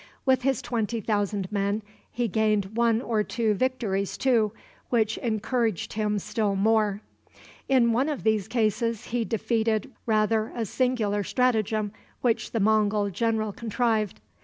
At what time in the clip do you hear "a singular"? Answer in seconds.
10.55-11.23